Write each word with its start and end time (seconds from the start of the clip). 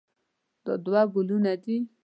دا 0.65 0.73
دوه 0.85 1.01
ګلونه 1.13 1.53
دي. 1.63 1.77